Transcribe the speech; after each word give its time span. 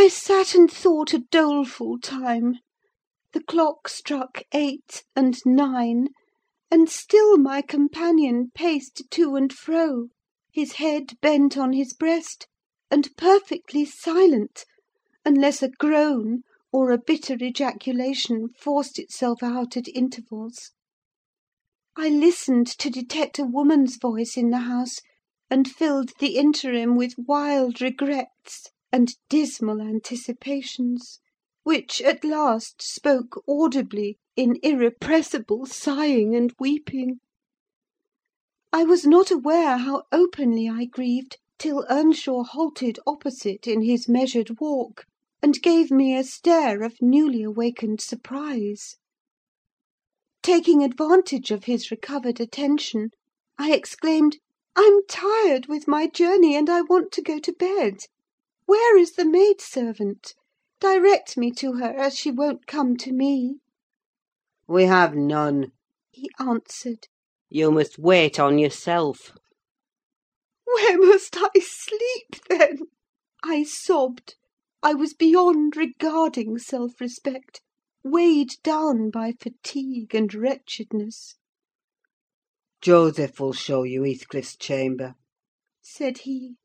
I 0.00 0.06
sat 0.06 0.54
and 0.54 0.70
thought 0.70 1.12
a 1.12 1.18
doleful 1.18 1.98
time. 1.98 2.60
The 3.32 3.42
clock 3.42 3.88
struck 3.88 4.44
eight 4.52 5.02
and 5.16 5.36
nine, 5.44 6.10
and 6.70 6.88
still 6.88 7.36
my 7.36 7.62
companion 7.62 8.52
paced 8.54 9.10
to 9.10 9.34
and 9.34 9.52
fro, 9.52 10.10
his 10.52 10.74
head 10.74 11.18
bent 11.20 11.58
on 11.58 11.72
his 11.72 11.94
breast, 11.94 12.46
and 12.92 13.10
perfectly 13.16 13.84
silent, 13.84 14.64
unless 15.24 15.64
a 15.64 15.68
groan 15.68 16.44
or 16.70 16.92
a 16.92 17.02
bitter 17.04 17.34
ejaculation 17.34 18.50
forced 18.56 19.00
itself 19.00 19.42
out 19.42 19.76
at 19.76 19.88
intervals. 19.88 20.70
I 21.96 22.08
listened 22.08 22.68
to 22.68 22.88
detect 22.88 23.40
a 23.40 23.44
woman's 23.44 23.96
voice 23.96 24.36
in 24.36 24.50
the 24.50 24.58
house, 24.58 25.00
and 25.50 25.68
filled 25.68 26.12
the 26.20 26.36
interim 26.36 26.94
with 26.94 27.14
wild 27.18 27.80
regrets 27.80 28.70
and 28.92 29.16
dismal 29.28 29.80
anticipations, 29.80 31.20
which 31.62 32.00
at 32.02 32.24
last 32.24 32.80
spoke 32.80 33.42
audibly 33.48 34.16
in 34.36 34.56
irrepressible 34.62 35.66
sighing 35.66 36.34
and 36.34 36.54
weeping. 36.58 37.18
I 38.72 38.84
was 38.84 39.06
not 39.06 39.30
aware 39.30 39.78
how 39.78 40.04
openly 40.12 40.68
I 40.68 40.84
grieved 40.84 41.38
till 41.58 41.84
Earnshaw 41.90 42.44
halted 42.44 42.98
opposite 43.06 43.66
in 43.66 43.82
his 43.82 44.08
measured 44.08 44.60
walk, 44.60 45.04
and 45.42 45.60
gave 45.62 45.90
me 45.90 46.16
a 46.16 46.24
stare 46.24 46.82
of 46.82 47.02
newly 47.02 47.42
awakened 47.42 48.00
surprise. 48.00 48.96
Taking 50.42 50.82
advantage 50.82 51.50
of 51.50 51.64
his 51.64 51.90
recovered 51.90 52.40
attention, 52.40 53.10
I 53.58 53.72
exclaimed, 53.72 54.38
"I'm 54.76 55.06
tired 55.08 55.66
with 55.66 55.88
my 55.88 56.06
journey, 56.06 56.54
and 56.54 56.70
I 56.70 56.82
want 56.82 57.10
to 57.12 57.22
go 57.22 57.38
to 57.38 57.52
bed. 57.52 58.04
Where 58.68 58.98
is 58.98 59.12
the 59.12 59.24
maid 59.24 59.62
servant? 59.62 60.34
Direct 60.78 61.38
me 61.38 61.52
to 61.52 61.76
her, 61.78 61.96
as 61.96 62.18
she 62.18 62.30
won't 62.30 62.66
come 62.66 62.98
to 62.98 63.12
me." 63.14 63.60
"We 64.66 64.84
have 64.84 65.14
none," 65.16 65.72
he 66.10 66.28
answered. 66.38 67.08
"You 67.48 67.70
must 67.70 67.98
wait 67.98 68.38
on 68.38 68.58
yourself." 68.58 69.32
"Where 70.64 70.98
must 70.98 71.34
I 71.38 71.48
sleep, 71.60 72.44
then?" 72.50 72.80
I 73.42 73.62
sobbed. 73.64 74.34
I 74.82 74.92
was 74.92 75.14
beyond 75.14 75.74
regarding 75.74 76.58
self 76.58 77.00
respect, 77.00 77.62
weighed 78.04 78.56
down 78.62 79.08
by 79.08 79.32
fatigue 79.32 80.14
and 80.14 80.34
wretchedness. 80.34 81.36
"Joseph 82.82 83.40
will 83.40 83.54
show 83.54 83.84
you 83.84 84.02
Heathcliff's 84.02 84.58
chamber," 84.58 85.14
said 85.80 86.18
he. 86.18 86.58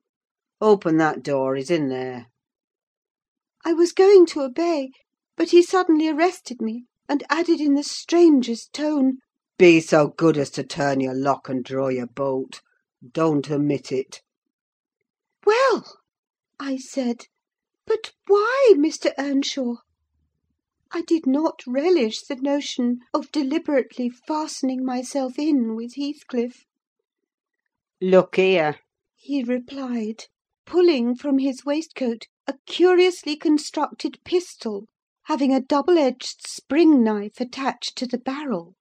Open 0.66 0.96
that 0.96 1.24
door: 1.24 1.58
he's 1.58 1.70
in 1.70 1.90
there." 1.90 2.28
I 3.66 3.74
was 3.74 3.92
going 3.92 4.26
to 4.28 4.44
obey, 4.44 4.92
but 5.36 5.50
he 5.50 5.62
suddenly 5.62 6.08
arrested 6.08 6.62
me, 6.62 6.86
and 7.10 7.22
added 7.30 7.60
in 7.60 7.74
the 7.74 7.84
strangest 7.84 8.72
tone, 8.72 9.18
"Be 9.58 9.82
so 9.82 10.08
good 10.08 10.38
as 10.38 10.50
to 10.52 10.64
turn 10.64 11.02
your 11.02 11.16
lock 11.16 11.50
and 11.50 11.66
draw 11.66 11.90
your 11.90 12.08
bolt. 12.08 12.62
Don't 13.06 13.52
omit 13.52 13.92
it." 13.92 14.22
"Well," 15.46 16.00
I 16.58 16.78
said, 16.78 17.26
"but 17.86 18.14
why, 18.28 18.74
Mr. 18.78 19.12
Earnshaw?" 19.18 19.76
I 20.94 21.02
did 21.02 21.28
not 21.28 21.60
relish 21.68 22.22
the 22.22 22.38
notion 22.38 23.00
of 23.14 23.34
deliberately 23.34 24.08
fastening 24.10 24.86
myself 24.86 25.38
in 25.38 25.76
with 25.76 25.96
Heathcliff. 25.96 26.64
"Look 28.00 28.38
here," 28.38 28.80
he 29.18 29.44
replied 29.44 30.28
pulling 30.66 31.16
from 31.16 31.40
his 31.40 31.66
waistcoat 31.66 32.28
a 32.48 32.56
curiously 32.66 33.36
constructed 33.36 34.20
pistol, 34.24 34.88
having 35.24 35.54
a 35.54 35.62
double 35.62 35.98
edged 35.98 36.46
spring 36.46 37.04
knife 37.04 37.40
attached 37.40 37.96
to 37.98 38.06
the 38.06 38.18
barrel. 38.18 38.76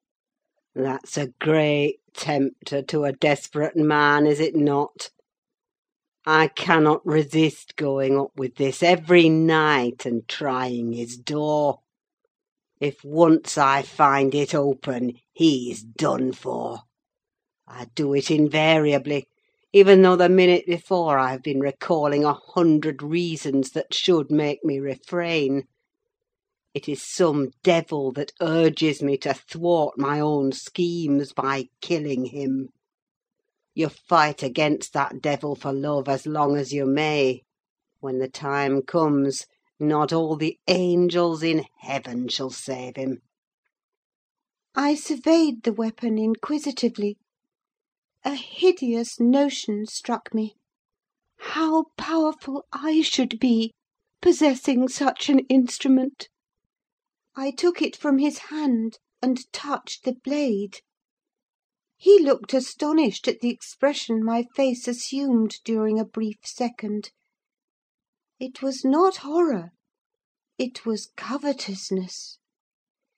"That's 0.74 1.16
a 1.16 1.28
great 1.40 2.00
tempter 2.14 2.82
to 2.82 3.04
a 3.04 3.12
desperate 3.12 3.76
man, 3.76 4.26
is 4.26 4.40
it 4.40 4.56
not? 4.56 5.10
I 6.24 6.48
cannot 6.48 7.04
resist 7.04 7.76
going 7.76 8.18
up 8.18 8.30
with 8.36 8.54
this 8.54 8.82
every 8.82 9.28
night 9.28 10.06
and 10.06 10.26
trying 10.28 10.92
his 10.92 11.16
door. 11.16 11.80
If 12.80 13.04
once 13.04 13.58
I 13.58 13.82
find 13.82 14.34
it 14.34 14.54
open, 14.54 15.20
he's 15.32 15.82
done 15.82 16.32
for. 16.32 16.80
I 17.66 17.86
do 17.94 18.14
it 18.14 18.30
invariably, 18.30 19.28
even 19.72 20.02
though 20.02 20.16
the 20.16 20.28
minute 20.28 20.66
before 20.66 21.18
I 21.18 21.32
have 21.32 21.42
been 21.42 21.60
recalling 21.60 22.24
a 22.24 22.34
hundred 22.34 23.02
reasons 23.02 23.70
that 23.70 23.94
should 23.94 24.30
make 24.30 24.62
me 24.64 24.78
refrain. 24.78 25.64
It 26.74 26.88
is 26.88 27.02
some 27.02 27.50
devil 27.62 28.12
that 28.12 28.32
urges 28.40 29.02
me 29.02 29.16
to 29.18 29.34
thwart 29.34 29.98
my 29.98 30.20
own 30.20 30.52
schemes 30.52 31.32
by 31.32 31.68
killing 31.80 32.26
him. 32.26 32.68
You 33.74 33.88
fight 33.88 34.42
against 34.42 34.92
that 34.92 35.22
devil 35.22 35.54
for 35.54 35.72
love 35.72 36.08
as 36.08 36.26
long 36.26 36.56
as 36.56 36.72
you 36.72 36.84
may: 36.84 37.42
when 38.00 38.18
the 38.18 38.28
time 38.28 38.82
comes, 38.82 39.46
not 39.80 40.12
all 40.12 40.36
the 40.36 40.58
angels 40.68 41.42
in 41.42 41.64
heaven 41.78 42.28
shall 42.28 42.50
save 42.50 42.96
him. 42.96 43.22
I 44.74 44.94
surveyed 44.94 45.62
the 45.62 45.72
weapon 45.72 46.18
inquisitively 46.18 47.16
a 48.24 48.34
hideous 48.36 49.18
notion 49.18 49.84
struck 49.84 50.32
me. 50.32 50.54
How 51.38 51.86
powerful 51.96 52.64
I 52.72 53.02
should 53.02 53.40
be, 53.40 53.72
possessing 54.20 54.88
such 54.88 55.28
an 55.28 55.40
instrument! 55.48 56.28
I 57.34 57.50
took 57.50 57.82
it 57.82 57.96
from 57.96 58.18
his 58.18 58.38
hand, 58.50 58.98
and 59.20 59.52
touched 59.52 60.04
the 60.04 60.14
blade. 60.14 60.78
He 61.96 62.20
looked 62.20 62.54
astonished 62.54 63.26
at 63.26 63.40
the 63.40 63.50
expression 63.50 64.24
my 64.24 64.44
face 64.54 64.86
assumed 64.86 65.56
during 65.64 65.98
a 65.98 66.04
brief 66.04 66.38
second. 66.44 67.10
It 68.38 68.62
was 68.62 68.84
not 68.84 69.18
horror: 69.18 69.72
it 70.58 70.86
was 70.86 71.10
covetousness. 71.16 72.38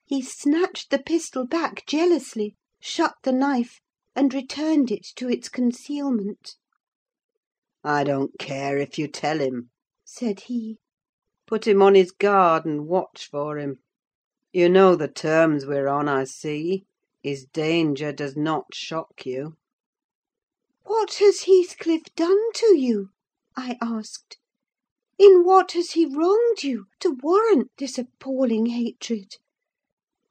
He 0.07 0.23
snatched 0.23 0.91
the 0.91 0.99
pistol 0.99 1.47
back 1.47 1.87
jealously, 1.87 2.57
shut 2.81 3.15
the 3.23 3.33
knife, 3.33 3.81
and 4.17 4.33
returned 4.33 4.93
it 4.93 5.03
to 5.17 5.29
its 5.29 5.49
concealment. 5.49 6.55
"I 7.83 8.05
don't 8.05 8.39
care 8.39 8.79
if 8.79 8.97
you 8.97 9.09
tell 9.09 9.41
him," 9.41 9.71
said 10.05 10.43
he. 10.43 10.79
"Put 11.49 11.67
him 11.67 11.83
on 11.83 11.97
his 11.97 12.13
guard, 12.13 12.65
and 12.65 12.87
watch 12.87 13.29
for 13.29 13.59
him. 13.59 13.81
You 14.53 14.69
know 14.69 14.95
the 14.95 15.09
terms 15.09 15.67
we're 15.67 15.89
on, 15.89 16.09
I 16.09 16.23
see: 16.25 16.87
his 17.25 17.45
danger 17.47 18.13
does 18.13 18.37
not 18.37 18.73
shock 18.73 19.27
you." 19.27 19.57
"What 20.85 21.15
has 21.15 21.43
Heathcliff 21.43 22.05
done 22.15 22.53
to 22.53 22.79
you?" 22.79 23.11
I 23.57 23.77
asked. 23.83 24.39
"In 25.19 25.43
what 25.45 25.73
has 25.73 25.91
he 25.91 26.07
wronged 26.07 26.63
you, 26.63 26.87
to 27.01 27.19
warrant 27.21 27.73
this 27.79 27.99
appalling 27.99 28.67
hatred? 28.67 29.39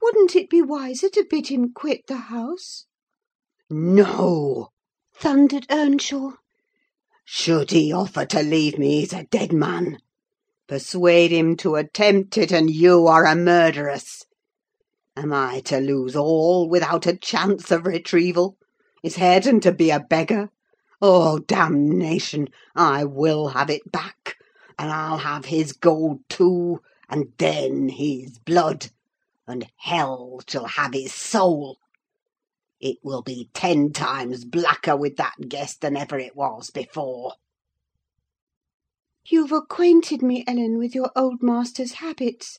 Wouldn't 0.00 0.34
it 0.34 0.48
be 0.48 0.62
wiser 0.62 1.10
to 1.10 1.26
bid 1.28 1.48
him 1.48 1.74
quit 1.74 2.06
the 2.06 2.16
house?" 2.16 2.86
"No!" 3.70 4.68
thundered 5.16 5.64
Earnshaw. 5.70 6.32
"Should 7.24 7.70
he 7.70 7.94
offer 7.94 8.26
to 8.26 8.42
leave 8.42 8.76
me, 8.78 9.00
he's 9.00 9.14
a 9.14 9.24
dead 9.30 9.54
man. 9.54 10.00
Persuade 10.68 11.30
him 11.30 11.56
to 11.56 11.76
attempt 11.76 12.36
it, 12.36 12.52
and 12.52 12.68
you 12.68 13.06
are 13.06 13.24
a 13.24 13.34
murderess. 13.34 14.26
Am 15.16 15.32
I 15.32 15.60
to 15.60 15.80
lose 15.80 16.14
all 16.14 16.68
without 16.68 17.06
a 17.06 17.16
chance 17.16 17.70
of 17.70 17.86
retrieval? 17.86 18.58
Is 19.02 19.16
Hareton 19.16 19.60
to 19.60 19.72
be 19.72 19.88
a 19.88 19.98
beggar? 19.98 20.50
Oh, 21.00 21.38
damnation! 21.38 22.48
I 22.76 23.06
will 23.06 23.48
have 23.48 23.70
it 23.70 23.90
back, 23.90 24.36
and 24.78 24.90
I'll 24.92 25.16
have 25.16 25.46
his 25.46 25.72
gold 25.72 26.20
too, 26.28 26.82
and 27.08 27.32
then 27.38 27.88
his 27.88 28.38
blood, 28.40 28.90
and 29.46 29.66
hell 29.78 30.40
shall 30.46 30.66
have 30.66 30.92
his 30.92 31.14
soul. 31.14 31.78
It 32.86 32.98
will 33.02 33.22
be 33.22 33.48
ten 33.54 33.94
times 33.94 34.44
blacker 34.44 34.94
with 34.94 35.16
that 35.16 35.48
guest 35.48 35.80
than 35.80 35.96
ever 35.96 36.18
it 36.18 36.36
was 36.36 36.68
before." 36.70 37.36
"You've 39.26 39.52
acquainted 39.52 40.20
me, 40.20 40.44
Ellen, 40.46 40.76
with 40.76 40.94
your 40.94 41.10
old 41.16 41.42
master's 41.42 41.92
habits. 41.92 42.58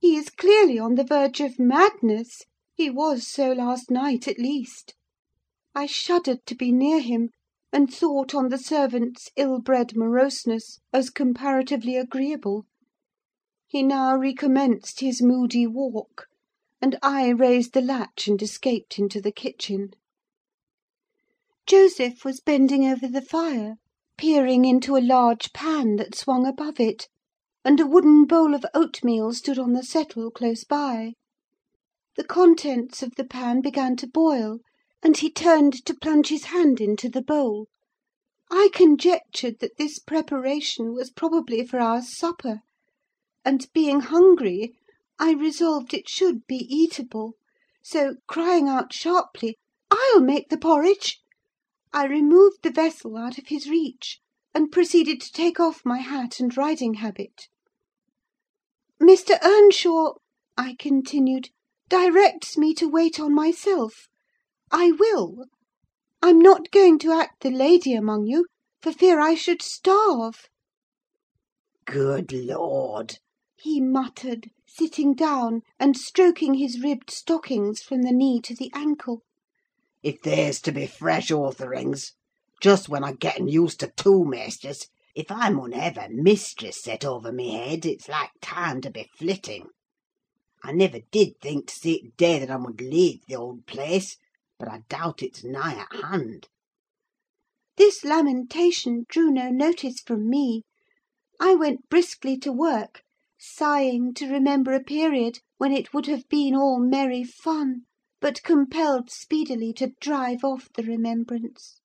He 0.00 0.16
is 0.16 0.28
clearly 0.28 0.76
on 0.80 0.96
the 0.96 1.04
verge 1.04 1.40
of 1.40 1.60
madness: 1.60 2.42
he 2.74 2.90
was 2.90 3.28
so 3.28 3.52
last 3.52 3.92
night, 3.92 4.26
at 4.26 4.40
least. 4.40 4.96
I 5.72 5.86
shuddered 5.86 6.44
to 6.46 6.56
be 6.56 6.72
near 6.72 6.98
him, 6.98 7.30
and 7.72 7.94
thought 7.94 8.34
on 8.34 8.48
the 8.48 8.58
servant's 8.58 9.30
ill 9.36 9.60
bred 9.60 9.94
moroseness 9.94 10.80
as 10.92 11.10
comparatively 11.10 11.94
agreeable. 11.96 12.66
He 13.68 13.84
now 13.84 14.16
recommenced 14.16 14.98
his 14.98 15.22
moody 15.22 15.64
walk 15.68 16.26
and 16.84 16.98
I 17.02 17.30
raised 17.30 17.72
the 17.72 17.80
latch 17.80 18.28
and 18.28 18.42
escaped 18.42 18.98
into 18.98 19.18
the 19.18 19.32
kitchen. 19.32 19.94
Joseph 21.66 22.26
was 22.26 22.42
bending 22.42 22.84
over 22.84 23.08
the 23.08 23.22
fire, 23.22 23.76
peering 24.18 24.66
into 24.66 24.94
a 24.94 24.98
large 25.00 25.54
pan 25.54 25.96
that 25.96 26.14
swung 26.14 26.46
above 26.46 26.78
it, 26.78 27.08
and 27.64 27.80
a 27.80 27.86
wooden 27.86 28.26
bowl 28.26 28.54
of 28.54 28.66
oatmeal 28.74 29.32
stood 29.32 29.58
on 29.58 29.72
the 29.72 29.82
settle 29.82 30.30
close 30.30 30.62
by. 30.64 31.14
The 32.16 32.24
contents 32.24 33.02
of 33.02 33.14
the 33.16 33.24
pan 33.24 33.62
began 33.62 33.96
to 33.96 34.06
boil, 34.06 34.58
and 35.02 35.16
he 35.16 35.30
turned 35.32 35.86
to 35.86 35.94
plunge 35.94 36.28
his 36.28 36.44
hand 36.44 36.82
into 36.82 37.08
the 37.08 37.22
bowl. 37.22 37.66
I 38.50 38.68
conjectured 38.74 39.60
that 39.60 39.78
this 39.78 39.98
preparation 39.98 40.92
was 40.92 41.10
probably 41.10 41.66
for 41.66 41.80
our 41.80 42.02
supper; 42.02 42.58
and, 43.42 43.66
being 43.72 44.00
hungry, 44.00 44.74
I 45.16 45.30
resolved 45.30 45.94
it 45.94 46.08
should 46.08 46.44
be 46.48 46.56
eatable; 46.68 47.34
so, 47.84 48.16
crying 48.26 48.66
out 48.66 48.92
sharply, 48.92 49.56
"I'll 49.88 50.20
make 50.20 50.48
the 50.48 50.58
porridge!" 50.58 51.20
I 51.92 52.06
removed 52.06 52.64
the 52.64 52.72
vessel 52.72 53.16
out 53.16 53.38
of 53.38 53.46
his 53.46 53.70
reach, 53.70 54.18
and 54.52 54.72
proceeded 54.72 55.20
to 55.20 55.30
take 55.30 55.60
off 55.60 55.84
my 55.84 55.98
hat 55.98 56.40
and 56.40 56.56
riding 56.56 56.94
habit. 56.94 57.46
"Mr. 59.00 59.38
Earnshaw," 59.40 60.14
I 60.56 60.74
continued, 60.80 61.50
"directs 61.88 62.58
me 62.58 62.74
to 62.74 62.88
wait 62.88 63.20
on 63.20 63.32
myself. 63.32 64.08
I 64.72 64.90
will. 64.90 65.44
I'm 66.22 66.40
not 66.40 66.72
going 66.72 66.98
to 66.98 67.12
act 67.12 67.42
the 67.44 67.52
lady 67.52 67.92
among 67.94 68.26
you, 68.26 68.46
for 68.82 68.90
fear 68.90 69.20
I 69.20 69.36
should 69.36 69.62
starve." 69.62 70.48
"Good 71.84 72.32
Lord!" 72.32 73.20
he 73.56 73.80
muttered, 73.80 74.50
sitting 74.76 75.14
down, 75.14 75.62
and 75.78 75.96
stroking 75.96 76.54
his 76.54 76.80
ribbed 76.80 77.10
stockings 77.10 77.80
from 77.80 78.02
the 78.02 78.12
knee 78.12 78.40
to 78.40 78.54
the 78.54 78.70
ankle. 78.74 79.22
If 80.02 80.20
there's 80.22 80.60
to 80.62 80.72
be 80.72 80.86
fresh 80.86 81.30
authorings, 81.30 82.12
just 82.60 82.88
when 82.88 83.04
I'm 83.04 83.16
getting 83.16 83.48
used 83.48 83.80
to 83.80 83.92
two 83.94 84.24
maisters, 84.24 84.88
if 85.14 85.30
I 85.30 85.48
mun 85.50 85.72
hev 85.72 85.96
a 85.96 86.08
mistress 86.10 86.82
set 86.82 87.04
over 87.04 87.30
my 87.30 87.44
head, 87.44 87.86
it's 87.86 88.08
like 88.08 88.30
time 88.40 88.80
to 88.80 88.90
be 88.90 89.08
flitting. 89.16 89.68
I 90.64 90.72
niver 90.72 91.00
did 91.12 91.40
think 91.40 91.68
to 91.68 91.74
see 91.74 92.00
t' 92.00 92.12
day 92.16 92.40
that 92.40 92.50
I 92.50 92.56
mud 92.56 92.80
leave 92.80 93.20
the 93.26 93.36
old 93.36 93.66
place, 93.66 94.16
but 94.58 94.68
I 94.68 94.82
doubt 94.88 95.22
it's 95.22 95.44
nigh 95.44 95.74
at 95.74 96.02
hand." 96.02 96.48
This 97.76 98.04
lamentation 98.04 99.06
drew 99.08 99.30
no 99.30 99.50
notice 99.50 100.00
from 100.00 100.28
me. 100.28 100.64
I 101.38 101.54
went 101.54 101.88
briskly 101.88 102.36
to 102.38 102.50
work, 102.50 103.03
sighing 103.38 104.14
to 104.14 104.30
remember 104.30 104.72
a 104.72 104.82
period 104.82 105.40
when 105.58 105.72
it 105.72 105.92
would 105.92 106.06
have 106.06 106.28
been 106.28 106.54
all 106.54 106.78
merry 106.78 107.24
fun, 107.24 107.82
but 108.20 108.42
compelled 108.42 109.10
speedily 109.10 109.72
to 109.72 109.92
drive 110.00 110.44
off 110.44 110.72
the 110.74 110.82
remembrance. 110.82 111.80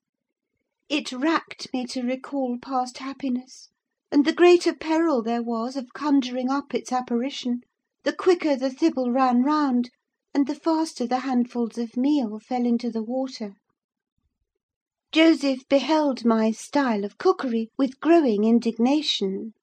It 0.88 1.12
racked 1.12 1.72
me 1.74 1.86
to 1.88 2.02
recall 2.02 2.58
past 2.62 3.00
happiness, 3.00 3.70
and 4.12 4.26
the 4.26 4.34
greater 4.34 4.74
peril 4.74 5.22
there 5.22 5.44
was 5.44 5.76
of 5.76 5.94
conjuring 5.94 6.50
up 6.50 6.74
its 6.74 6.92
apparition, 6.92 7.62
the 8.04 8.14
quicker 8.14 8.56
the 8.56 8.70
thible 8.70 9.14
ran 9.14 9.44
round, 9.44 9.90
and 10.34 10.48
the 10.48 10.56
faster 10.56 11.06
the 11.06 11.20
handfuls 11.20 11.78
of 11.78 11.98
meal 11.98 12.40
fell 12.40 12.66
into 12.66 12.90
the 12.90 13.04
water. 13.04 13.56
Joseph 15.12 15.68
beheld 15.68 16.24
my 16.24 16.52
style 16.52 17.04
of 17.04 17.18
cookery 17.18 17.70
with 17.78 18.00
growing 18.00 18.44
indignation. 18.44 19.54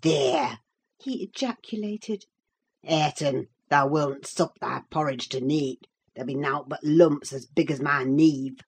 "Theere!" 0.00 0.60
He 0.98 1.22
ejaculated. 1.22 2.24
"Hareton, 2.82 3.48
thou 3.68 3.86
willn't 3.86 4.26
sup 4.26 4.58
thy 4.60 4.80
porridge 4.90 5.28
to 5.28 5.42
neat: 5.42 5.86
there'll 6.14 6.26
be 6.26 6.34
nowt 6.34 6.70
but 6.70 6.82
lumps 6.82 7.34
as 7.34 7.44
big 7.44 7.70
as 7.70 7.82
my 7.82 8.02
neave. 8.02 8.60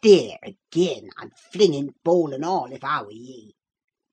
Theere, 0.00 0.38
again! 0.44 1.10
I'd 1.18 1.36
fling 1.36 1.74
in 1.74 1.96
bowl 2.04 2.32
and 2.32 2.44
all, 2.44 2.70
if 2.72 2.84
I 2.84 3.02
were 3.02 3.10
ye. 3.10 3.56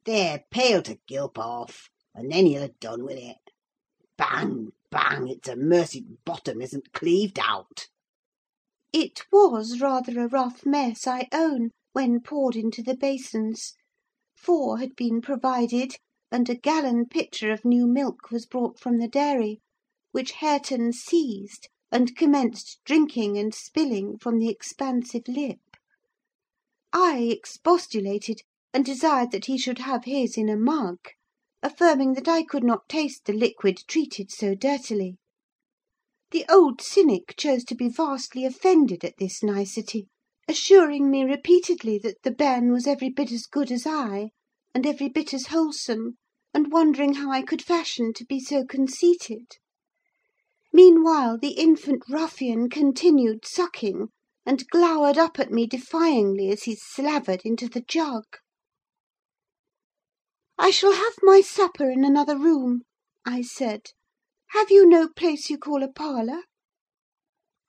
There, 0.05 0.45
pail 0.49 0.81
to 0.81 0.95
gilp 1.05 1.37
off, 1.37 1.91
and 2.15 2.31
then 2.31 2.47
ye'll 2.47 2.69
ha' 2.69 2.79
done 2.79 3.05
with 3.05 3.19
it. 3.19 3.51
Bang, 4.17 4.71
bang! 4.89 5.27
It's 5.27 5.47
a 5.47 5.55
mercy 5.55 6.01
t' 6.01 6.07
bottom 6.25 6.59
isn't 6.59 6.91
cleaved 6.91 7.37
out." 7.37 7.87
It 8.91 9.31
was 9.31 9.79
rather 9.79 10.19
a 10.21 10.27
rough 10.27 10.65
mess, 10.65 11.05
I 11.05 11.27
own, 11.31 11.69
when 11.93 12.19
poured 12.19 12.55
into 12.55 12.81
the 12.81 12.97
basins. 12.97 13.75
Four 14.35 14.79
had 14.79 14.95
been 14.95 15.21
provided, 15.21 15.97
and 16.31 16.49
a 16.49 16.55
gallon 16.55 17.05
pitcher 17.05 17.51
of 17.51 17.63
new 17.63 17.87
milk 17.87 18.31
was 18.31 18.45
brought 18.45 18.79
from 18.79 18.97
the 18.97 19.07
dairy, 19.07 19.61
which 20.11 20.33
Hareton 20.33 20.91
seized, 20.93 21.69
and 21.91 22.15
commenced 22.15 22.79
drinking 22.83 23.37
and 23.37 23.53
spilling 23.53 24.17
from 24.17 24.39
the 24.39 24.49
expansive 24.49 25.27
lip. 25.27 25.59
I 26.91 27.19
expostulated, 27.31 28.41
and 28.73 28.83
desired 28.83 29.31
that 29.31 29.45
he 29.45 29.57
should 29.57 29.79
have 29.79 30.05
his 30.05 30.37
in 30.37 30.49
a 30.49 30.57
mug, 30.57 30.99
affirming 31.63 32.13
that 32.13 32.27
I 32.27 32.43
could 32.43 32.63
not 32.63 32.89
taste 32.89 33.25
the 33.25 33.33
liquid 33.33 33.79
treated 33.87 34.31
so 34.31 34.53
dirtily. 34.53 35.17
The 36.31 36.45
old 36.49 36.81
cynic 36.81 37.35
chose 37.37 37.63
to 37.65 37.75
be 37.75 37.87
vastly 37.87 38.43
offended 38.45 39.05
at 39.05 39.17
this 39.17 39.41
nicety, 39.41 40.07
assuring 40.47 41.09
me 41.09 41.23
repeatedly 41.23 41.97
that 41.99 42.23
the 42.23 42.31
bairn 42.31 42.71
was 42.71 42.85
every 42.85 43.09
bit 43.09 43.31
as 43.31 43.45
good 43.45 43.71
as 43.71 43.87
I, 43.87 44.31
and 44.77 44.85
every 44.85 45.09
bit 45.09 45.33
as 45.33 45.47
wholesome, 45.47 46.19
and 46.53 46.71
wondering 46.71 47.15
how 47.15 47.31
I 47.31 47.41
could 47.41 47.63
fashion 47.63 48.13
to 48.13 48.23
be 48.23 48.39
so 48.39 48.63
conceited. 48.63 49.53
Meanwhile 50.71 51.39
the 51.39 51.53
infant 51.53 52.03
ruffian 52.07 52.69
continued 52.69 53.43
sucking, 53.43 54.09
and 54.45 54.69
glowered 54.69 55.17
up 55.17 55.39
at 55.39 55.51
me 55.51 55.65
defyingly 55.65 56.51
as 56.51 56.65
he 56.65 56.75
slavered 56.75 57.41
into 57.43 57.67
the 57.67 57.81
jug. 57.81 58.25
"I 60.59 60.69
shall 60.69 60.93
have 60.93 61.15
my 61.23 61.41
supper 61.41 61.89
in 61.89 62.05
another 62.05 62.37
room," 62.37 62.83
I 63.25 63.41
said. 63.41 63.93
"Have 64.49 64.69
you 64.69 64.87
no 64.87 65.09
place 65.09 65.49
you 65.49 65.57
call 65.57 65.81
a 65.81 65.91
parlour?" 65.91 66.43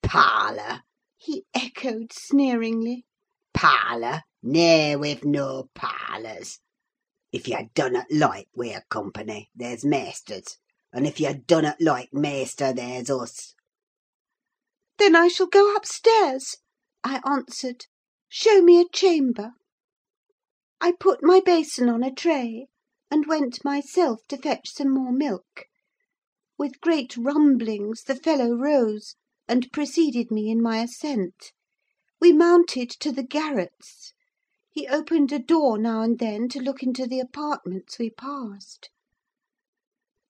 "Parlour!" 0.03 0.83
he 1.17 1.47
echoed 1.55 2.13
sneeringly. 2.13 3.07
"Parlour! 3.55 4.25
Nay, 4.43 4.95
we've 4.95 5.25
no 5.25 5.71
parlours. 5.75 6.61
If 7.31 7.47
you 7.47 7.69
dunnut 7.75 8.07
like 8.11 8.49
we're 8.55 8.85
company, 8.89 9.51
there's 9.55 9.85
maisters; 9.85 10.57
and 10.95 11.07
if 11.07 11.21
you 11.21 11.35
dunnut 11.35 11.77
like 11.79 12.09
maister, 12.11 12.73
there's 12.73 13.11
us." 13.11 13.55
"Then 14.97 15.15
I 15.15 15.29
shall 15.29 15.47
go 15.47 15.77
upstairs," 15.77 16.57
I 17.05 17.21
answered. 17.27 17.85
"Show 18.31 18.63
me 18.63 18.81
a 18.81 18.89
chamber." 18.89 19.51
I 20.81 20.93
put 20.93 21.23
my 21.23 21.41
basin 21.41 21.91
on 21.91 22.03
a 22.03 22.11
tray, 22.11 22.69
and 23.11 23.27
went 23.27 23.63
myself 23.63 24.21
to 24.29 24.39
fetch 24.39 24.71
some 24.71 24.95
more 24.95 25.13
milk. 25.13 25.67
With 26.57 26.81
great 26.81 27.15
rumblings 27.19 28.05
the 28.05 28.17
fellow 28.17 28.55
rose, 28.55 29.17
and 29.47 29.71
preceded 29.71 30.31
me 30.31 30.51
in 30.51 30.63
my 30.63 30.79
ascent. 30.83 31.53
We 32.21 32.33
mounted 32.33 32.89
to 33.01 33.13
the 33.13 33.23
garrets. 33.23 34.15
He 34.79 34.87
opened 34.87 35.33
a 35.33 35.41
door 35.41 35.77
now 35.77 36.03
and 36.03 36.21
then 36.21 36.49
to 36.51 36.63
look 36.63 36.85
into 36.85 37.05
the 37.05 37.19
apartments 37.19 37.99
we 37.99 38.11
passed. 38.11 38.91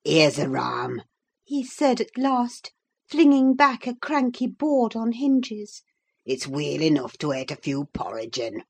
"Here's 0.03 0.39
a 0.39 0.47
rahm," 0.47 1.03
he 1.43 1.63
said 1.63 2.01
at 2.01 2.17
last, 2.17 2.71
flinging 3.07 3.53
back 3.53 3.85
a 3.85 3.93
cranky 3.95 4.47
board 4.47 4.95
on 4.95 5.11
hinges. 5.11 5.83
"It's 6.25 6.47
weel 6.47 6.81
enough 6.81 7.15
to 7.19 7.31
ate 7.31 7.51
a 7.51 7.57
few 7.57 7.89
porridge 7.93 8.39
in. 8.39 8.63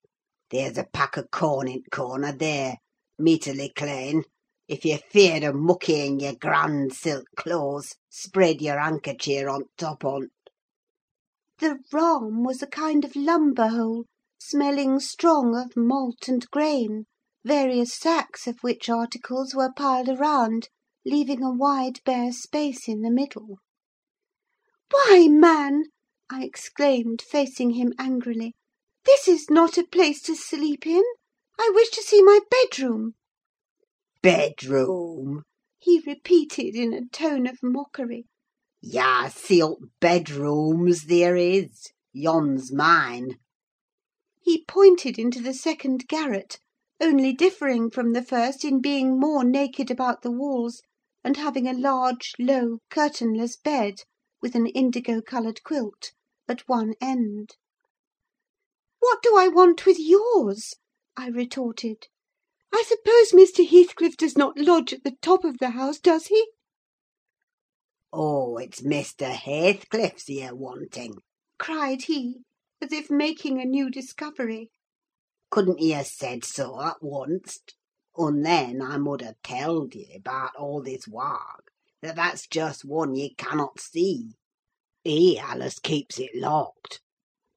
There's 0.49 0.77
a 0.77 0.83
pack 0.83 1.17
o' 1.17 1.23
corn 1.23 1.69
in 1.69 1.83
t' 1.83 1.89
corner 1.89 2.33
there, 2.33 2.79
meeterly 3.17 3.73
clane. 3.73 4.25
If 4.67 4.83
you're 4.83 4.97
feared 4.97 5.45
o' 5.45 5.53
muckying 5.53 6.19
your 6.19 6.35
grand 6.35 6.91
silk 6.91 7.27
clothes, 7.37 7.95
spread 8.09 8.61
your 8.61 8.79
handkercheer 8.79 9.47
on 9.49 9.61
t' 9.61 9.67
top 9.77 10.03
on't." 10.03 10.33
The 11.59 11.79
rahm 11.93 12.43
was 12.45 12.61
a 12.61 12.67
kind 12.67 13.05
of 13.05 13.15
lumber 13.15 13.69
hole, 13.69 14.07
smelling 14.41 14.99
strong 15.01 15.53
of 15.53 15.75
malt 15.75 16.29
and 16.29 16.49
grain, 16.49 17.05
various 17.43 17.93
sacks 17.93 18.47
of 18.47 18.57
which 18.61 18.89
articles 18.89 19.53
were 19.53 19.71
piled 19.75 20.07
around, 20.07 20.69
leaving 21.05 21.43
a 21.43 21.53
wide 21.53 21.99
bare 22.05 22.31
space 22.31 22.87
in 22.87 23.01
the 23.01 23.11
middle. 23.11 23.57
"Why, 24.91 25.27
man!" 25.27 25.85
I 26.29 26.45
exclaimed, 26.45 27.21
facing 27.21 27.71
him 27.71 27.93
angrily, 27.99 28.55
"this 29.03 29.27
is 29.27 29.49
not 29.49 29.77
a 29.77 29.85
place 29.85 30.21
to 30.21 30.35
sleep 30.35 30.87
in. 30.87 31.03
I 31.59 31.71
wish 31.75 31.89
to 31.89 32.01
see 32.01 32.21
my 32.21 32.39
bedroom." 32.49 33.15
"Bedroom!" 34.21 35.43
he 35.77 35.99
repeated 36.07 36.75
in 36.75 36.93
a 36.93 37.05
tone 37.09 37.45
of 37.45 37.59
mockery. 37.61 38.25
"Yah 38.81 39.27
see 39.27 39.61
ult 39.61 39.81
bedrooms 39.99 41.03
theer 41.03 41.35
is: 41.35 41.91
yon's 42.13 42.71
mine." 42.71 43.37
He 44.41 44.63
pointed 44.63 45.19
into 45.19 45.41
the 45.41 45.53
second 45.53 46.07
garret, 46.07 46.61
only 47.01 47.33
differing 47.33 47.89
from 47.91 48.13
the 48.13 48.23
first 48.23 48.63
in 48.63 48.79
being 48.79 49.19
more 49.19 49.43
naked 49.43 49.91
about 49.91 50.21
the 50.21 50.31
walls, 50.31 50.81
and 51.25 51.35
having 51.35 51.67
a 51.67 51.73
large, 51.73 52.31
low, 52.39 52.77
curtainless 52.89 53.57
bed, 53.57 53.95
with 54.41 54.55
an 54.55 54.65
indigo–coloured 54.67 55.61
quilt, 55.63 56.13
at 56.47 56.69
one 56.69 56.93
end. 57.01 57.57
"What 58.99 59.21
do 59.21 59.35
I 59.35 59.49
want 59.49 59.85
with 59.85 59.99
yours?" 59.99 60.73
I 61.17 61.27
retorted. 61.27 62.07
I 62.71 62.83
suppose 62.87 63.33
Mr. 63.33 63.67
Heathcliff 63.67 64.15
does 64.15 64.37
not 64.37 64.57
lodge 64.57 64.93
at 64.93 65.03
the 65.03 65.17
top 65.21 65.43
of 65.43 65.57
the 65.57 65.71
house, 65.71 65.99
does 65.99 66.27
he?" 66.27 66.49
"Oh, 68.13 68.55
it's 68.55 68.79
Mr. 68.79 69.31
Heathcliff's 69.33 70.29
you're 70.29 70.55
wanting!" 70.55 71.15
cried 71.57 72.03
he, 72.03 72.43
as 72.81 72.93
if 72.93 73.11
making 73.11 73.59
a 73.59 73.65
new 73.65 73.89
discovery. 73.89 74.71
Couldn't 75.51 75.79
ye 75.81 75.91
ha' 75.91 76.05
said 76.05 76.45
so 76.45 76.79
at 76.81 76.95
onst? 77.03 77.73
Un 78.17 78.41
then 78.41 78.81
I 78.81 78.97
mud 78.97 79.21
ha' 79.21 79.33
telled 79.43 79.93
ye, 79.95 80.13
about 80.15 80.55
all 80.55 80.81
this 80.81 81.05
wark, 81.05 81.73
that 82.01 82.15
that's 82.15 82.47
just 82.47 82.85
one 82.85 83.15
ye 83.15 83.33
cannot 83.33 83.81
see. 83.81 84.35
He 85.03 85.37
allus 85.37 85.77
keeps 85.79 86.19
it 86.19 86.33
locked. 86.33 87.01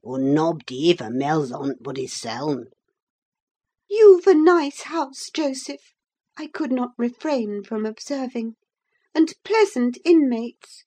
Un 0.04 0.34
nob'dy 0.34 0.90
iver 0.90 1.08
mells 1.08 1.52
on't 1.52 1.84
but 1.84 1.98
hisseln." 1.98 2.72
"You've 3.88 4.26
a 4.26 4.34
nice 4.34 4.82
house, 4.82 5.30
Joseph," 5.32 5.94
I 6.36 6.48
could 6.48 6.72
not 6.72 6.94
refrain 6.98 7.62
from 7.62 7.86
observing, 7.86 8.56
"and 9.14 9.32
pleasant 9.44 9.98
inmates; 10.04 10.82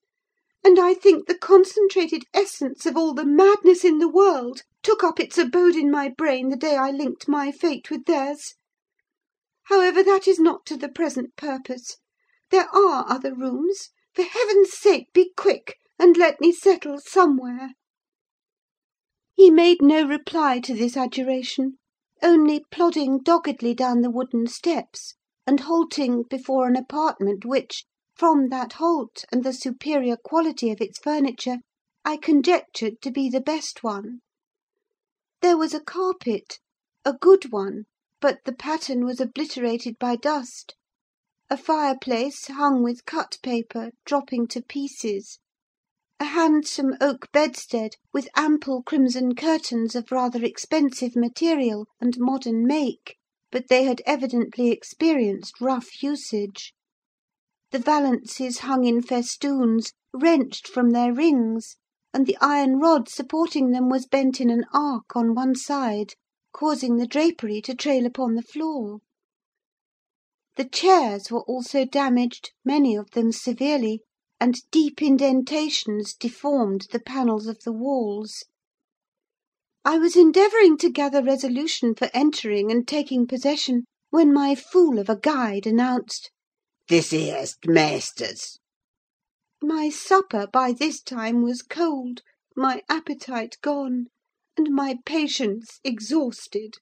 and 0.66 0.80
I 0.80 0.96
think 0.96 1.28
the 1.28 1.38
concentrated 1.38 2.24
essence 2.34 2.88
of 2.88 2.98
all 2.98 3.14
the 3.14 3.24
madness 3.24 3.86
in 3.86 4.00
the 4.00 4.10
world 4.10 4.64
took 4.82 5.04
up 5.04 5.20
its 5.20 5.38
abode 5.38 5.76
in 5.76 5.92
my 5.92 6.10
brain 6.10 6.50
the 6.50 6.58
day 6.58 6.76
I 6.76 6.90
linked 6.90 7.28
my 7.28 7.52
fate 7.52 7.92
with 7.92 8.06
theirs. 8.06 8.56
However, 9.66 10.02
that 10.02 10.28
is 10.28 10.40
not 10.40 10.66
to 10.66 10.76
the 10.76 10.90
present 10.90 11.36
purpose. 11.36 11.98
There 12.50 12.68
are 12.76 13.06
other 13.08 13.36
rooms: 13.36 13.90
for 14.16 14.24
heaven's 14.24 14.74
sake, 14.74 15.14
be 15.14 15.32
quick, 15.38 15.76
and 16.00 16.18
let 16.18 16.42
me 16.42 16.52
settle 16.52 16.98
somewhere." 16.98 17.74
He 19.36 19.52
made 19.52 19.84
no 19.84 20.04
reply 20.08 20.60
to 20.62 20.74
this 20.74 20.98
adjuration, 20.98 21.78
only 22.24 22.66
plodding 22.72 23.20
doggedly 23.22 23.76
down 23.76 24.02
the 24.02 24.10
wooden 24.10 24.48
steps, 24.48 25.14
and 25.46 25.60
halting 25.60 26.24
before 26.28 26.68
an 26.68 26.76
apartment 26.76 27.46
which, 27.46 27.86
from 28.18 28.48
that 28.48 28.72
halt 28.80 29.26
and 29.30 29.44
the 29.44 29.52
superior 29.52 30.16
quality 30.16 30.72
of 30.72 30.80
its 30.80 30.98
furniture, 30.98 31.58
I 32.06 32.16
conjectured 32.16 33.02
to 33.02 33.12
be 33.12 33.30
the 33.30 33.42
best 33.42 33.84
one. 33.84 34.22
There 35.42 35.58
was 35.58 35.74
a 35.74 35.82
carpet, 35.84 36.60
a 37.04 37.12
good 37.12 37.52
one, 37.52 37.84
but 38.22 38.40
the 38.46 38.54
pattern 38.56 39.04
was 39.04 39.20
obliterated 39.20 40.00
by 40.00 40.16
dust; 40.16 40.76
a 41.50 41.58
fireplace, 41.58 42.48
hung 42.48 42.82
with 42.84 43.04
cut 43.04 43.38
paper, 43.44 43.92
dropping 44.06 44.48
to 44.48 44.62
pieces; 44.62 45.40
a 46.18 46.24
handsome 46.24 46.94
oak 47.02 47.30
bedstead, 47.34 47.96
with 48.14 48.30
ample 48.34 48.82
crimson 48.82 49.36
curtains 49.36 49.94
of 49.94 50.10
rather 50.10 50.42
expensive 50.42 51.18
material 51.18 51.86
and 52.00 52.18
modern 52.18 52.66
make, 52.66 53.18
but 53.52 53.68
they 53.68 53.84
had 53.84 54.02
evidently 54.06 54.72
experienced 54.72 55.60
rough 55.60 56.02
usage. 56.02 56.74
The 57.76 57.82
valances 57.82 58.60
hung 58.60 58.86
in 58.86 59.02
festoons, 59.02 59.92
wrenched 60.14 60.66
from 60.66 60.92
their 60.92 61.12
rings, 61.12 61.76
and 62.14 62.26
the 62.26 62.38
iron 62.40 62.80
rod 62.80 63.10
supporting 63.10 63.72
them 63.72 63.90
was 63.90 64.06
bent 64.06 64.40
in 64.40 64.50
an 64.50 64.64
arc 64.72 65.14
on 65.14 65.36
one 65.36 65.56
side, 65.56 66.14
causing 66.54 66.96
the 66.96 67.06
drapery 67.06 67.60
to 67.64 67.76
trail 67.76 68.06
upon 68.06 68.36
the 68.36 68.42
floor. 68.42 69.00
The 70.56 70.64
chairs 70.64 71.30
were 71.30 71.42
also 71.42 71.84
damaged, 71.84 72.54
many 72.64 72.96
of 72.96 73.12
them 73.12 73.34
severely, 73.34 74.04
and 74.40 74.56
deep 74.72 75.02
indentations 75.02 76.14
deformed 76.14 76.88
the 76.94 77.02
panels 77.02 77.46
of 77.46 77.64
the 77.66 77.74
walls. 77.74 78.46
I 79.84 79.98
was 79.98 80.16
endeavouring 80.16 80.78
to 80.78 80.90
gather 80.90 81.22
resolution 81.22 81.94
for 81.94 82.10
entering 82.14 82.72
and 82.72 82.88
taking 82.88 83.28
possession, 83.28 83.84
when 84.12 84.32
my 84.32 84.56
fool 84.56 84.98
of 84.98 85.10
a 85.10 85.18
guide 85.18 85.68
announced, 85.68 86.32
"This 86.88 87.10
here's 87.10 87.56
t' 87.58 87.68
maister's." 87.72 88.60
My 89.60 89.90
supper, 89.90 90.46
by 90.46 90.72
this 90.72 91.02
time, 91.02 91.42
was 91.42 91.64
cold, 91.64 92.22
my 92.56 92.84
appetite 92.88 93.58
gone, 93.64 94.10
and 94.56 94.70
my 94.70 95.00
patience 95.04 95.80
exhausted. 95.84 96.76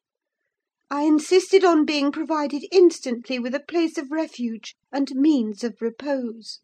I 0.91 1.03
insisted 1.03 1.63
on 1.63 1.85
being 1.85 2.11
provided 2.11 2.65
instantly 2.69 3.39
with 3.39 3.55
a 3.55 3.61
place 3.61 3.97
of 3.97 4.11
refuge 4.11 4.75
and 4.91 5.09
means 5.15 5.63
of 5.63 5.81
repose. 5.81 6.59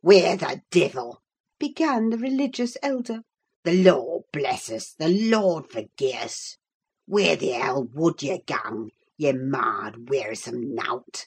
"Where 0.00 0.34
the 0.38 0.62
divil," 0.70 1.20
began 1.58 2.08
the 2.08 2.16
religious 2.16 2.78
elder, 2.82 3.20
"the 3.64 3.74
Lord 3.74 4.22
bless 4.32 4.70
us, 4.70 4.94
the 4.98 5.10
Lord 5.10 5.70
forgie 5.70 6.14
us! 6.14 6.56
Where 7.04 7.36
the 7.36 7.50
hell 7.50 7.84
would 7.92 8.22
ye 8.22 8.38
gang, 8.46 8.92
ye 9.18 9.32
mad, 9.32 10.08
wearisome 10.08 10.74
nowt? 10.74 11.26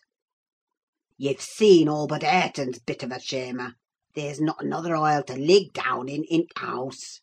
Ye've 1.20 1.42
seen 1.42 1.90
all 1.90 2.06
but 2.06 2.22
Hareton's 2.22 2.78
bit 2.78 3.02
of 3.02 3.12
a 3.12 3.16
shamer: 3.20 3.74
there's 4.14 4.40
not 4.40 4.64
another 4.64 4.96
oil 4.96 5.24
to 5.24 5.36
lig 5.36 5.74
down 5.74 6.08
in 6.08 6.24
in't 6.26 6.56
house." 6.56 7.22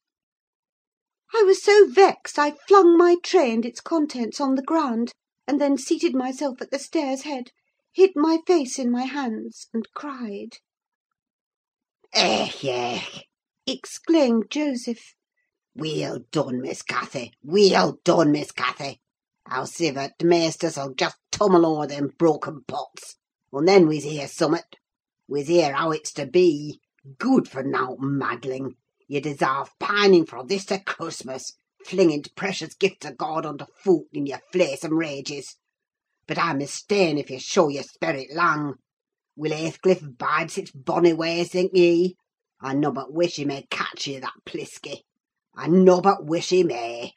I 1.33 1.45
was 1.45 1.63
so 1.63 1.87
vexed, 1.89 2.37
I 2.37 2.51
flung 2.67 2.99
my 2.99 3.15
tray 3.23 3.53
and 3.53 3.65
its 3.65 3.81
contents 3.81 4.41
on 4.41 4.57
the 4.57 4.65
ground, 4.65 5.13
and 5.47 5.61
then 5.61 5.79
seated 5.79 6.13
myself 6.13 6.61
at 6.61 6.73
the 6.73 6.79
stairs' 6.81 7.23
head, 7.23 7.53
hid 7.93 8.17
my 8.17 8.39
face 8.49 8.81
in 8.81 8.91
my 8.91 9.05
hands, 9.05 9.69
and 9.73 9.87
cried. 9.95 10.59
"Ech, 12.13 12.65
ech!" 12.65 13.27
exclaimed 13.65 14.51
Joseph. 14.51 15.15
"Weel 15.77 16.19
done, 16.33 16.61
Miss 16.61 16.83
Cathy! 16.83 17.33
Weel 17.45 18.01
done, 18.03 18.33
Miss 18.33 18.51
Cathy! 18.51 19.01
Howsiver, 19.47 20.11
t' 20.19 20.27
maisters'll 20.27 20.95
just 20.95 21.19
tumble 21.31 21.65
o'er 21.65 21.87
them 21.87 22.11
broken 22.19 22.65
pots, 22.67 23.19
and 23.57 23.69
then 23.69 23.87
we's 23.87 24.05
hear 24.05 24.27
summat. 24.27 24.77
We's 25.29 25.49
hear 25.49 25.73
how 25.73 25.91
it's 25.91 26.13
to 26.15 26.27
be. 26.27 26.81
Good 27.19 27.49
for 27.49 27.63
nowt, 27.63 28.01
madling! 28.01 28.77
You 29.07 29.21
desarve 29.21 29.71
pining 29.79 30.27
fro' 30.27 30.45
this 30.45 30.65
to 30.67 30.79
Christmas, 30.79 31.57
flinging 31.85 32.23
t' 32.23 32.31
precious 32.35 32.75
gifts 32.75 33.07
o' 33.07 33.13
God 33.13 33.45
under 33.47 33.67
foot 33.83 34.07
in 34.13 34.27
your 34.27 34.41
flaysome 34.53 34.99
rages. 34.99 35.57
But 36.27 36.39
I'm 36.39 36.59
mista'en 36.59 37.19
if 37.19 37.31
you 37.31 37.39
show 37.39 37.69
your 37.69 37.83
sperrit 37.85 38.35
lang. 38.35 38.75
Will 39.37 39.53
Hathecliff 39.53 40.17
bide 40.17 40.51
sich 40.51 40.73
bonny 40.75 41.13
ways, 41.13 41.51
think 41.51 41.73
ye? 41.75 42.17
I 42.61 42.73
nobbut 42.75 43.13
wish 43.13 43.37
he 43.37 43.45
may 43.45 43.67
catch 43.71 44.07
ye, 44.07 44.19
that 44.19 44.45
plisky! 44.47 45.03
I 45.55 45.69
nobbut 45.69 46.25
wish 46.25 46.49
he 46.49 46.65
may!" 46.65 47.13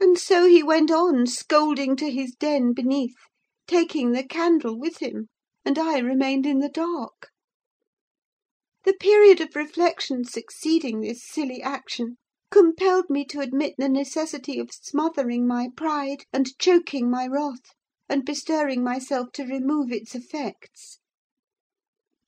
And 0.00 0.18
so 0.18 0.46
he 0.46 0.62
went 0.62 0.90
on 0.90 1.26
scolding 1.26 1.94
to 1.96 2.10
his 2.10 2.34
den 2.34 2.72
beneath, 2.72 3.16
taking 3.70 4.10
the 4.10 4.24
candle 4.24 4.76
with 4.76 4.98
him, 5.00 5.28
and 5.64 5.78
I 5.78 6.00
remained 6.00 6.44
in 6.44 6.58
the 6.58 6.68
dark. 6.68 7.28
The 8.82 8.94
period 8.94 9.40
of 9.40 9.54
reflection 9.54 10.24
succeeding 10.24 11.00
this 11.00 11.22
silly 11.24 11.62
action 11.62 12.16
compelled 12.50 13.08
me 13.08 13.24
to 13.26 13.38
admit 13.38 13.74
the 13.78 13.88
necessity 13.88 14.58
of 14.58 14.70
smothering 14.72 15.46
my 15.46 15.68
pride 15.76 16.24
and 16.32 16.58
choking 16.58 17.08
my 17.08 17.28
wrath, 17.28 17.76
and 18.08 18.24
bestirring 18.24 18.82
myself 18.82 19.30
to 19.34 19.44
remove 19.44 19.92
its 19.92 20.16
effects. 20.16 20.98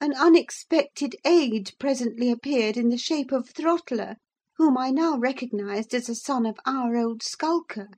An 0.00 0.14
unexpected 0.14 1.16
aid 1.24 1.72
presently 1.80 2.30
appeared 2.30 2.76
in 2.76 2.88
the 2.88 2.96
shape 2.96 3.32
of 3.32 3.48
Throttler, 3.48 4.14
whom 4.58 4.78
I 4.78 4.90
now 4.90 5.18
recognised 5.18 5.92
as 5.92 6.08
a 6.08 6.14
son 6.14 6.46
of 6.46 6.60
our 6.64 6.96
old 6.96 7.20
skulker. 7.20 7.88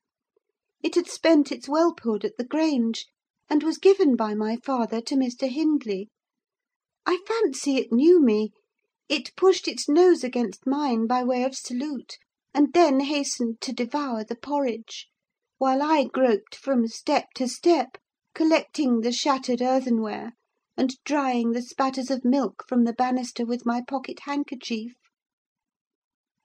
It 0.83 0.95
had 0.95 1.09
spent 1.09 1.53
its 1.53 1.67
whelphood 1.67 2.25
at 2.25 2.39
the 2.39 2.45
Grange, 2.45 3.05
and 3.51 3.63
was 3.63 3.77
given 3.77 4.17
by 4.17 4.35
my 4.35 4.57
father 4.57 5.03
to 5.03 5.17
Mr. 5.17 5.51
Hindley. 5.51 6.09
I 7.05 7.19
fancy 7.27 7.77
it 7.77 7.93
knew 7.93 8.19
me: 8.19 8.53
it 9.07 9.37
pushed 9.37 9.69
its 9.69 9.87
nose 9.87 10.25
against 10.25 10.67
mine 10.67 11.07
by 11.07 11.23
way 11.23 11.45
of 11.45 11.55
salute, 11.55 12.17
and 12.55 12.73
then 12.73 13.01
hastened 13.01 13.61
to 13.61 13.71
devour 13.75 14.25
the 14.25 14.35
porridge; 14.35 15.11
while 15.59 15.83
I 15.83 16.05
groped 16.05 16.55
from 16.57 16.89
step 16.89 17.33
to 17.35 17.47
step, 17.47 17.99
collecting 18.35 19.03
the 19.03 19.13
shattered 19.13 19.61
earthenware, 19.61 20.33
and 20.75 20.97
drying 21.05 21.53
the 21.53 21.61
spatters 21.61 22.11
of 22.11 22.25
milk 22.25 22.65
from 22.67 22.85
the 22.85 22.95
banister 22.95 23.45
with 23.45 23.67
my 23.67 23.83
pocket 23.87 24.21
handkerchief. 24.21 24.95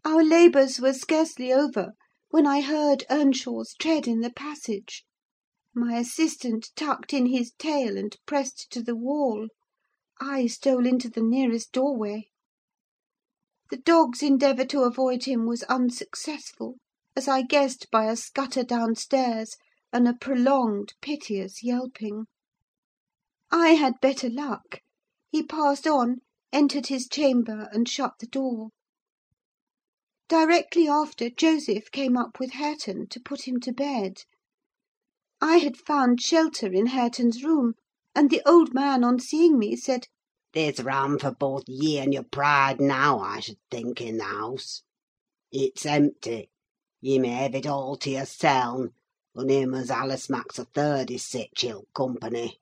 Our 0.04 0.22
labours 0.22 0.82
were 0.82 0.92
scarcely 0.92 1.54
over 1.54 1.94
when 2.30 2.46
I 2.46 2.60
heard 2.60 3.06
Earnshaw's 3.10 3.74
tread 3.76 4.06
in 4.06 4.20
the 4.20 4.34
passage. 4.34 5.06
My 5.76 6.00
assistant 6.00 6.72
tucked 6.76 7.14
in 7.14 7.28
his 7.28 7.52
tail 7.60 7.96
and 7.96 8.18
pressed 8.26 8.72
to 8.72 8.82
the 8.82 8.96
wall. 8.96 9.50
I 10.20 10.48
stole 10.48 10.88
into 10.88 11.12
the 11.12 11.22
nearest 11.22 11.72
doorway. 11.72 12.30
The 13.70 13.78
dog's 13.78 14.24
endeavour 14.24 14.66
to 14.66 14.82
avoid 14.82 15.26
him 15.26 15.46
was 15.46 15.62
unsuccessful, 15.66 16.78
as 17.16 17.28
I 17.28 17.44
guessed 17.44 17.92
by 17.92 18.06
a 18.06 18.16
scutter 18.16 18.64
downstairs 18.64 19.58
and 19.94 20.08
a 20.08 20.16
prolonged, 20.16 20.96
piteous 21.02 21.62
yelping. 21.64 22.26
I 23.52 23.74
had 23.76 24.02
better 24.02 24.28
luck: 24.28 24.80
he 25.30 25.44
passed 25.44 25.86
on, 25.86 26.22
entered 26.52 26.88
his 26.88 27.08
chamber, 27.08 27.70
and 27.72 27.88
shut 27.88 28.14
the 28.20 28.26
door. 28.26 28.70
Directly 30.28 30.88
after, 30.88 31.30
Joseph 31.30 31.92
came 31.92 32.18
up 32.18 32.40
with 32.40 32.54
Hareton, 32.54 33.06
to 33.10 33.20
put 33.20 33.48
him 33.48 33.60
to 33.60 33.72
bed. 33.72 34.24
I 35.42 35.60
had 35.60 35.78
found 35.78 36.22
shelter 36.22 36.68
in 36.74 36.88
Hareton's 36.88 37.46
room, 37.46 37.76
and 38.14 38.30
the 38.30 38.42
old 38.46 38.74
man, 38.74 39.06
on 39.06 39.20
seeing 39.22 39.58
me, 39.58 39.78
said, 39.78 40.08
"There's 40.52 40.82
rahm 40.82 41.18
for 41.18 41.32
both 41.32 41.64
ye 41.66 41.98
and 41.98 42.14
your 42.14 42.24
pride 42.26 42.82
now, 42.82 43.20
I 43.22 43.40
should 43.40 43.60
think, 43.72 44.02
in 44.02 44.18
the 44.18 44.26
house. 44.26 44.84
It's 45.50 45.86
empty: 45.86 46.50
ye 47.00 47.20
may 47.20 47.30
hev 47.30 47.56
it 47.56 47.66
all 47.66 47.96
to 48.00 48.10
yourseln, 48.10 48.92
un' 49.34 49.48
him 49.48 49.74
as 49.74 49.90
allus 49.90 50.28
maks 50.30 50.60
a 50.60 50.66
third 50.66 51.10
is 51.10 51.24
sich 51.24 51.64
ill 51.64 51.86
company." 51.96 52.60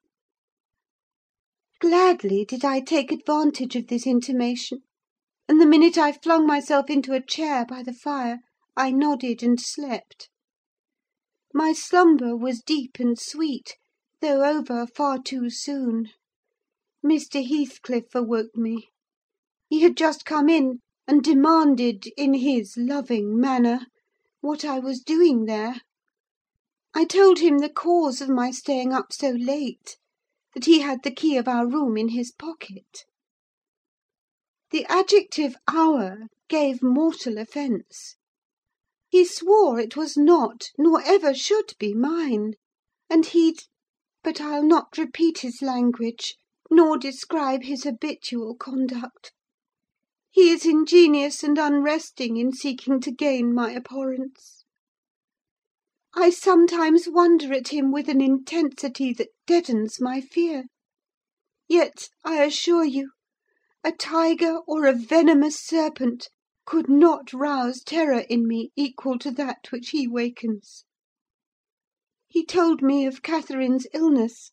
Gladly 1.80 2.46
did 2.46 2.64
I 2.64 2.82
take 2.82 3.12
advantage 3.12 3.76
of 3.76 3.88
this 3.88 4.06
intimation; 4.06 4.84
and 5.48 5.60
the 5.60 5.66
minute 5.66 5.98
I 5.98 6.12
flung 6.12 6.46
myself 6.46 6.92
into 6.92 7.14
a 7.14 7.26
chair 7.26 7.66
by 7.66 7.82
the 7.82 7.92
fire, 7.92 8.42
I 8.76 8.92
nodded 8.92 9.42
and 9.42 9.60
slept. 9.60 10.30
My 11.58 11.74
slumber 11.74 12.38
was 12.38 12.62
deep 12.62 13.00
and 13.00 13.18
sweet, 13.18 13.78
though 14.22 14.44
over 14.44 14.86
far 14.86 15.18
too 15.18 15.50
soon. 15.50 16.12
Mr. 17.04 17.44
Heathcliff 17.44 18.14
awoke 18.14 18.56
me. 18.56 18.90
He 19.68 19.80
had 19.80 19.98
just 19.98 20.24
come 20.24 20.50
in, 20.50 20.82
and 21.08 21.24
demanded, 21.24 22.06
in 22.16 22.36
his 22.36 22.78
loving 22.78 23.40
manner, 23.40 23.88
what 24.40 24.64
I 24.64 24.78
was 24.78 25.02
doing 25.02 25.46
there. 25.46 25.82
I 26.94 27.06
told 27.06 27.40
him 27.40 27.58
the 27.58 27.74
cause 27.74 28.22
of 28.22 28.30
my 28.30 28.52
staying 28.52 28.94
up 28.94 29.12
so 29.12 29.32
late: 29.32 29.98
that 30.54 30.66
he 30.66 30.82
had 30.82 31.02
the 31.02 31.10
key 31.10 31.38
of 31.38 31.48
our 31.48 31.66
room 31.66 31.98
in 31.98 32.10
his 32.10 32.32
pocket. 32.32 33.06
The 34.70 34.86
adjective 34.88 35.56
"our" 35.68 36.28
gave 36.50 36.84
mortal 36.84 37.40
offence. 37.40 38.16
He 39.10 39.24
swore 39.24 39.80
it 39.80 39.96
was 39.96 40.18
not, 40.18 40.66
nor 40.78 41.02
ever 41.02 41.34
should 41.34 41.76
be 41.80 41.94
mine; 41.94 42.56
and 43.10 43.26
he'd—but 43.26 44.42
I'll 44.42 44.64
not 44.64 44.98
repeat 44.98 45.38
his 45.38 45.62
language, 45.62 46.36
nor 46.70 46.98
describe 46.98 47.64
his 47.64 47.86
habitual 47.86 48.54
conduct. 48.56 49.32
He 50.30 50.50
is 50.50 50.66
ingenious 50.66 51.42
and 51.42 51.58
unresting 51.58 52.36
in 52.36 52.52
seeking 52.52 53.00
to 53.00 53.12
gain 53.12 53.54
my 53.56 53.74
abhorrence. 53.76 54.66
I 56.14 56.30
sometimes 56.30 57.08
wonder 57.08 57.54
at 57.54 57.70
him 57.70 57.94
with 57.94 58.10
an 58.10 58.20
intensity 58.20 59.14
that 59.14 59.30
deadens 59.46 60.02
my 60.02 60.20
fear. 60.20 60.66
Yet, 61.70 62.10
I 62.26 62.44
assure 62.44 62.84
you, 62.84 63.12
a 63.86 63.94
tiger 63.94 64.58
or 64.68 64.86
a 64.86 64.92
venomous 64.92 65.64
serpent 65.64 66.28
could 66.68 66.90
not 66.90 67.32
rouse 67.32 67.82
terror 67.82 68.26
in 68.30 68.46
me 68.46 68.72
equal 68.76 69.18
to 69.18 69.32
that 69.32 69.72
which 69.72 69.92
he 69.92 70.06
wakens. 70.06 70.84
He 72.28 72.46
told 72.46 72.82
me 72.82 73.06
of 73.06 73.22
Catherine's 73.22 73.88
illness, 73.94 74.52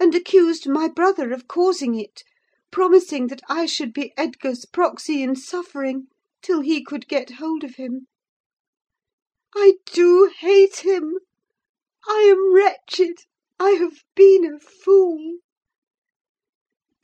and 0.00 0.14
accused 0.14 0.66
my 0.66 0.88
brother 0.88 1.32
of 1.32 1.46
causing 1.46 1.94
it, 1.94 2.22
promising 2.70 3.26
that 3.26 3.42
I 3.46 3.66
should 3.66 3.92
be 3.92 4.14
Edgar's 4.16 4.64
proxy 4.64 5.22
in 5.22 5.36
suffering 5.36 6.06
till 6.40 6.62
he 6.62 6.82
could 6.82 7.08
get 7.08 7.32
hold 7.32 7.62
of 7.62 7.74
him. 7.74 8.06
I 9.54 9.74
do 9.92 10.32
hate 10.38 10.76
him! 10.76 11.18
I 12.08 12.20
am 12.32 12.54
wretched! 12.54 13.18
I 13.60 13.72
have 13.72 14.02
been 14.14 14.46
a 14.46 14.58
fool! 14.58 15.40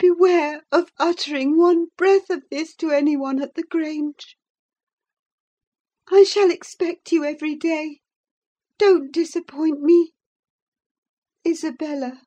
Beware 0.01 0.65
of 0.73 0.91
uttering 0.99 1.59
one 1.59 1.89
breath 1.99 2.31
of 2.31 2.45
this 2.51 2.75
to 2.77 2.91
any 2.91 3.19
one 3.19 3.43
at 3.43 3.55
the 3.55 3.63
Grange. 3.63 4.39
I 6.11 6.25
shall 6.25 6.51
expect 6.51 7.13
you 7.13 7.23
every 7.23 7.55
day: 7.55 8.01
don't 8.79 9.13
disappoint 9.13 9.83
me. 9.83 10.13
"ISABELLA." 11.45 12.23